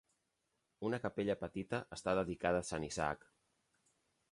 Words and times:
Una 0.89 0.99
capella 1.03 1.35
petita 1.43 1.81
està 1.99 2.17
dedicada 2.21 2.65
a 2.65 2.69
Sant 2.73 2.89
Isaac. 2.91 3.31